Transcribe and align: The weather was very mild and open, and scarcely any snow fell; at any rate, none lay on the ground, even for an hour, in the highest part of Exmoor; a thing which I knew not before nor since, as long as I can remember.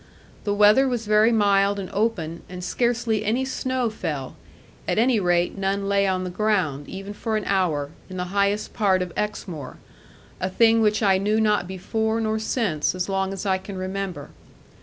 The 0.45 0.53
weather 0.55 0.87
was 0.87 1.05
very 1.05 1.31
mild 1.31 1.77
and 1.77 1.87
open, 1.93 2.41
and 2.49 2.63
scarcely 2.63 3.23
any 3.23 3.45
snow 3.45 3.91
fell; 3.91 4.35
at 4.87 4.97
any 4.97 5.19
rate, 5.19 5.55
none 5.59 5.87
lay 5.87 6.07
on 6.07 6.23
the 6.23 6.31
ground, 6.31 6.89
even 6.89 7.13
for 7.13 7.37
an 7.37 7.43
hour, 7.45 7.91
in 8.09 8.17
the 8.17 8.23
highest 8.33 8.73
part 8.73 9.03
of 9.03 9.13
Exmoor; 9.15 9.77
a 10.39 10.49
thing 10.49 10.81
which 10.81 11.03
I 11.03 11.19
knew 11.19 11.39
not 11.39 11.67
before 11.67 12.19
nor 12.19 12.39
since, 12.39 12.95
as 12.95 13.09
long 13.09 13.31
as 13.31 13.45
I 13.45 13.59
can 13.59 13.77
remember. 13.77 14.31